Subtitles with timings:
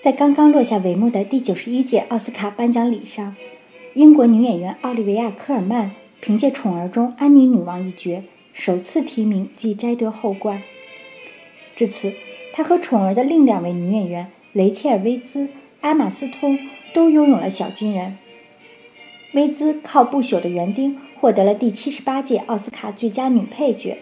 [0.00, 3.36] 在刚刚落下帷幕的第九十一届奥斯卡颁奖礼上，
[3.92, 5.92] 英国女演员奥利维亚·科尔曼
[6.22, 8.22] 凭借《宠儿》中安妮女王一角，
[8.54, 10.62] 首次提名即摘得后冠。
[11.76, 12.14] 至此，
[12.50, 15.48] 她和《宠儿》的另两位女演员雷切尔·威兹、
[15.82, 16.58] 艾玛·斯通
[16.94, 18.16] 都拥有了小金人。
[19.34, 23.98] 威兹靠不朽的园丁获得了第七十八届奥斯卡最佳女配角，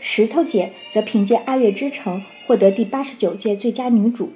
[0.00, 4.32] 石头姐则凭借《爱乐之城》获得第八十九届最佳女主。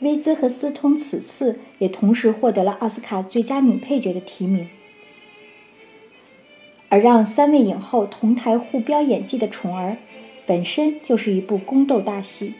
[0.00, 4.68] 薇兹和斯通此次也同时获得了奥斯卡最佳女配角的提名。
[6.88, 9.90] 而让三位影后同台互飙演技的《宠儿》，
[10.44, 12.54] 本身就是一部宫斗大戏。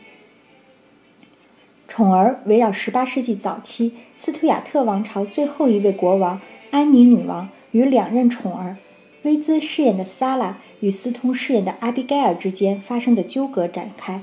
[1.93, 8.77] 《宠儿》围绕18世纪早期斯图亚特王朝最后一位国王安妮女王与两任宠儿
[9.25, 14.23] 薇兹饰演的萨拉与斯通饰演的阿比盖尔之间发生的纠葛展开，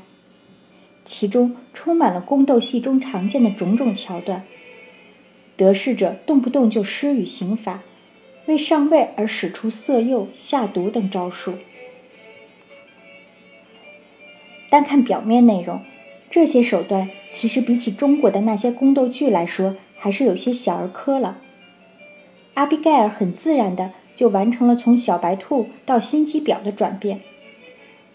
[1.07, 4.43] 其中充满了宫斗戏中常见的种种桥段。
[5.55, 7.81] 得势者动不动就施予刑罚，
[8.45, 11.53] 为上位而使出色诱、下毒等招数。
[14.69, 15.81] 单看表面内容，
[16.29, 17.09] 这些手段。
[17.33, 21.39] 其实比起中国的那些宫斗剧来说，还是有些小儿科了。
[22.55, 27.21] 阿比盖尔很自然的就完成了从小白兔到心机婊的转变，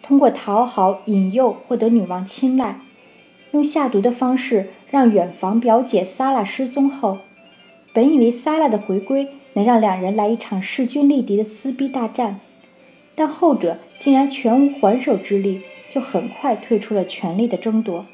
[0.02, 2.80] 通过讨好、引诱获得女王青睐，
[3.52, 7.18] 用下毒的方式让远房表姐萨拉失踪后，
[7.92, 12.40] 本以为萨拉的回归能让两人来一场势均力敌的撕逼大战，
[13.14, 18.06] 但后者竟然全无还手之力，就很快退出了权力的争夺。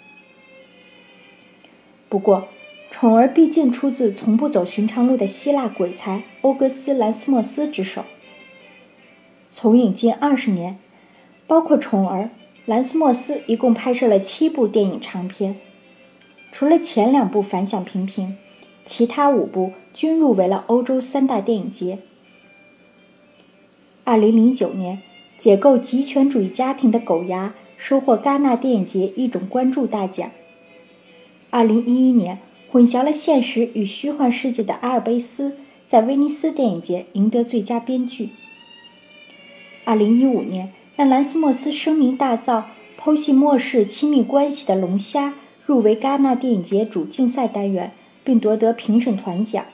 [2.08, 2.48] 不过，
[2.90, 8.04] 宠儿毕竟出自从不走寻常路的希腊鬼才欧格斯·兰斯莫斯之手。
[9.50, 10.78] 从影近二十年，
[11.48, 12.30] 包括宠儿，
[12.66, 15.56] 兰斯莫斯一共拍摄了七部电影长片，
[16.52, 18.36] 除了前两部反响平平，
[18.84, 21.98] 其他五部均入围了欧洲三大电影节。
[24.04, 25.00] 二零零九年，
[25.38, 30.30] 解构极权主义家庭的《狗牙》收获戛纳电影节一种关注大奖。
[31.48, 32.38] 二零一一年，
[32.70, 35.56] 混淆了现实与虚幻世界的阿尔卑斯
[35.86, 38.28] 在威尼斯电影节赢得最佳编剧。
[39.84, 42.64] 二零一五年，让兰斯莫斯声名大噪、
[43.00, 45.28] 剖析末世亲密关系的《龙虾》
[45.64, 47.92] 入围戛纳电影节主竞赛单元，
[48.24, 49.64] 并夺得评审团奖。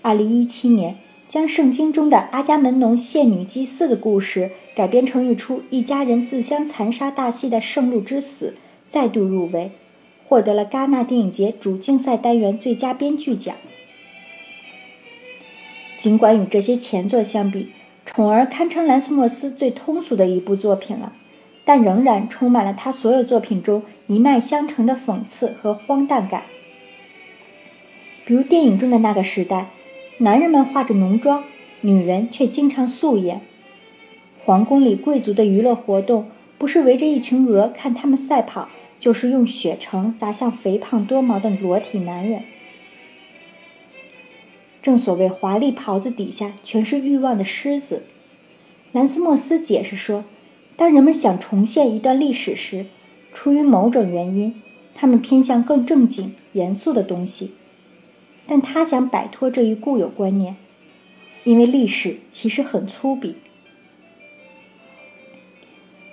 [0.00, 0.96] 二零一七年，
[1.28, 8.56] 将圣经中的阿伽门农献女祭祀的故事改编成一出一家人自相残杀大戏的《圣路之死》，
[8.88, 9.70] 再度入围。
[10.24, 13.54] 获得了戛纳电影节主竞赛单元最佳编剧奖。
[15.96, 17.60] 尽管与这些前作相比，
[18.04, 21.12] 《宠儿》堪称兰斯莫斯最通俗的一部作品了，
[21.64, 26.42] 但仍然充满了他所有作品中一脉相承的讽刺和荒诞感。
[28.24, 29.70] 比如电影中的那个时代，
[30.18, 31.44] 男人们化着浓妆，
[31.80, 33.40] 女人却经常素颜。
[34.44, 38.68] 皇宫里贵族的娱乐活动，不是围着一群鹅看他们赛跑。
[38.98, 42.44] 就是用血橙砸向肥胖多毛的裸体男人。
[44.82, 48.02] 正所谓华丽袍子底下全是欲望的狮子。
[48.90, 50.24] 兰斯莫斯解释说，
[50.76, 52.86] 当人们想重现一段历史时，
[53.32, 54.60] 出于某种原因，
[54.94, 57.52] 他们偏向更正经、严肃的东西。
[58.46, 60.56] 但他想摆脱这一固有观念，
[61.44, 63.34] 因为历史其实很粗鄙。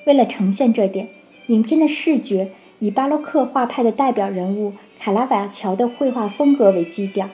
[0.06, 1.10] 为了呈现这点，
[1.48, 2.52] 影片的视觉。
[2.82, 4.72] 以巴洛克画派的代表人物
[5.02, 7.30] 卡拉瓦乔的绘画风格为基调，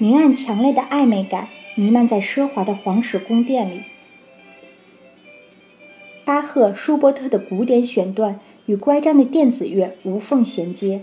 [0.00, 3.82] 明暗强烈的暧昧感弥漫在奢华的皇室宫殿里。
[6.24, 11.00] 巴赫、舒伯特的古典选段与乖张的电子乐无缝衔接。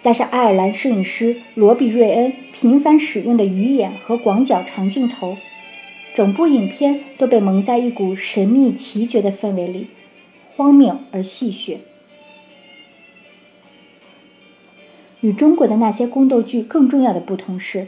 [0.00, 5.36] 加上爱尔兰摄影师罗比·瑞恩频繁使用的鱼眼和广角长镜头，
[6.14, 9.86] 整部影片都被蒙在一股神秘奇绝的氛围里，
[10.46, 11.76] 荒谬而戏谑。
[15.20, 17.78] 与中国的那些宫斗剧更重要的不同是，《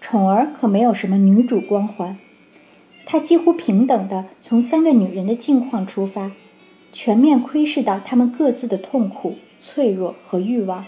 [0.00, 2.18] 宠儿》可没有什么女主光环，
[3.04, 6.32] 她几乎平等的从三个女人的境况出发，
[6.92, 10.86] 全面窥视到她们各自的痛苦、脆弱和欲望。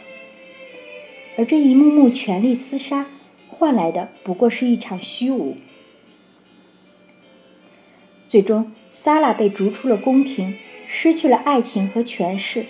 [1.37, 3.07] 而这一幕幕权力厮杀，
[3.49, 5.57] 换来的不过是一场虚无。
[8.35, 10.57] 最终，萨拉被逐出了宫廷，
[10.89, 12.67] 失去了爱情和权势。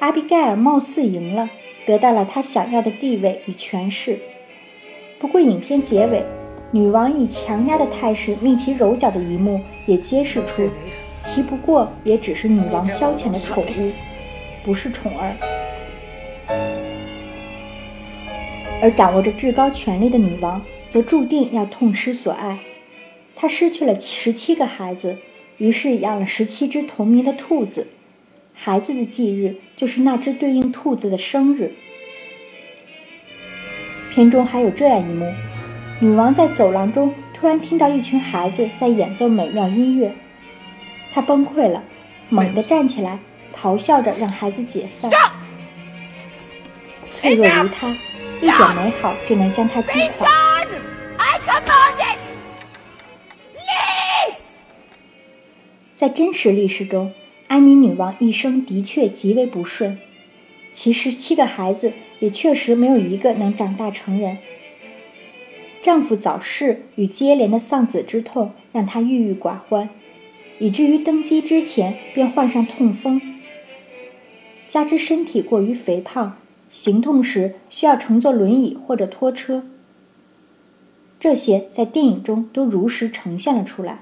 [0.00, 1.48] 阿比盖尔貌似赢了，
[1.86, 4.18] 得到了他想要的地位与权势。
[5.18, 6.22] 不过，影片结尾，
[6.70, 10.68] 女王以强压的态势命其揉脚的一幕，也揭示出
[11.22, 13.90] 其不过也只是女王消遣的宠物，
[14.62, 15.34] 不是宠儿。
[18.82, 22.58] 而掌握着至高权力的女王，则注定要痛失所爱。
[23.42, 25.18] 她失去了十七个孩子，
[25.58, 27.88] 于是养了十七只同名的兔子。
[28.54, 31.74] 孩子的忌日就是那只对应兔子的生日。
[34.12, 35.28] 片中还有这样一幕：
[35.98, 40.14] 女王在走廊中突然听到一群孩子在演奏美妙音乐，
[41.12, 41.82] 她崩溃了，
[42.28, 43.18] 猛地站起来，
[43.52, 45.10] 咆哮着让孩子解散。
[47.10, 47.88] 脆弱如她。
[48.40, 50.51] 一点美好就能将她击垮。
[56.02, 57.12] 在真实历史中，
[57.46, 59.98] 安妮女王一生的确极为不顺，
[60.72, 64.38] 其十七个孩子也确实没有一个能长大成人。
[65.80, 69.90] 丈夫早逝与接连的丧子之痛让她郁郁寡欢，
[70.58, 73.22] 以至于登基之前便患上痛风，
[74.66, 76.36] 加之身体过于肥胖。
[76.68, 79.64] 行动时需要乘坐轮椅或者拖车，
[81.20, 84.00] 这些在电影中都如实呈现了出来。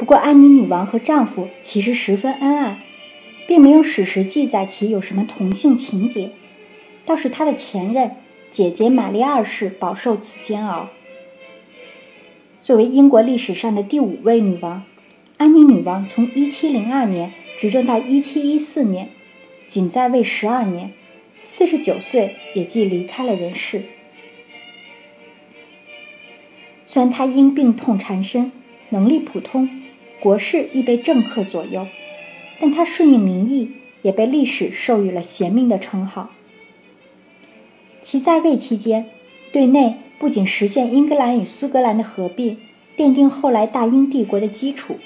[0.00, 2.78] 不过，安妮女王和丈夫其实十分恩爱，
[3.46, 6.30] 并没有史实记载其有什么同性情节，
[7.04, 8.16] 倒是她的前任
[8.50, 10.88] 姐姐玛丽二世饱受此煎熬。
[12.60, 14.84] 作为英国历史上的第五位女王。
[15.36, 19.10] 安妮女王从1702年执政到1714年，
[19.66, 20.92] 仅在位十二年
[21.44, 23.82] ，49岁也即离开了人世。
[26.86, 28.50] 虽然她因病痛缠身，
[28.88, 29.68] 能力普通，
[30.20, 31.86] 国事亦被政客左右，
[32.60, 33.70] 但他顺应民意，
[34.02, 36.30] 也被历史授予了贤明的称号。
[38.02, 39.06] 其在位期间，
[39.50, 42.58] 对内不仅实现英格兰与苏格兰的合并，
[42.96, 44.96] 奠定后来大英帝国的基础。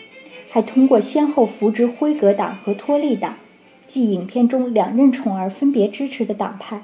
[0.50, 3.38] 还通过先后扶植辉格党和托利党，
[3.88, 6.82] 即影片中两任宠儿分别支持的党派，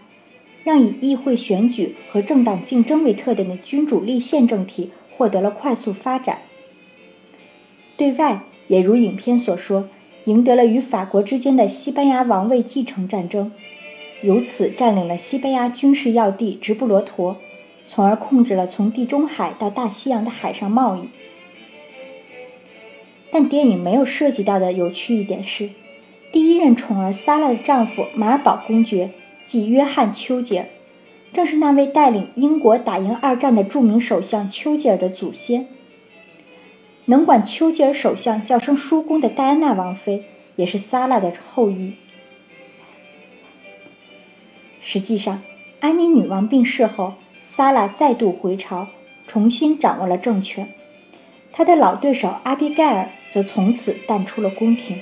[0.65, 6.43] 让以议会选举和政党竞争为特点的君主立宪政体获得了快速发展。
[8.00, 9.87] 对外也如影片所说，
[10.25, 13.52] 赢得了与法国之间的西班牙王位继承战争，
[14.23, 17.37] 由此占领了西班牙军事要地直布罗陀，
[17.87, 21.11] 从而控制了从地中海到大西洋的海上贸易。
[23.31, 25.69] 但电影没有涉及到的有趣一点是，
[26.32, 29.11] 第一任宠儿萨拉的丈夫马尔堡公爵，
[29.44, 30.64] 即约翰·丘吉尔，
[31.35, 35.67] 正是那位带领英国打赢二战的著名首相丘吉尔的祖先。
[37.10, 40.22] 能管丘吉尔首相叫声叔公的戴安娜王妃，
[40.54, 41.94] 也是萨拉的后裔。
[44.80, 45.42] 实际上，
[45.80, 48.86] 安妮女王病逝后，萨拉再度回朝，
[49.26, 50.72] 重新掌握了政权。
[51.52, 55.00] 他的老对手阿比盖尔则从此淡出了宫廷。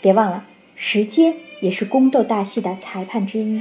[0.00, 3.60] 别忘了，时间也是宫斗大戏的裁判之一。